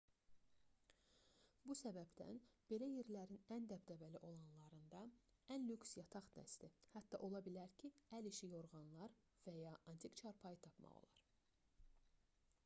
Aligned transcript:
bu 1.65 1.73
səbəbdən 1.81 2.39
belə 2.71 2.87
yerlərin 2.91 3.43
ən 3.55 3.67
dəbdəbəli 3.73 4.21
olanlarında 4.31 5.03
ən 5.57 5.67
lüks 5.73 5.93
yataq 5.99 6.31
dəsti 6.39 6.71
hətta 6.95 7.21
ola 7.29 7.43
bilər 7.51 7.77
ki 7.85 7.93
əl 8.21 8.31
işi 8.33 8.51
yorğanlar 8.57 9.15
və 9.47 9.55
ya 9.61 9.75
antik 9.95 10.17
çarpayı 10.25 10.63
tapmaq 10.69 10.97
olar 11.07 11.15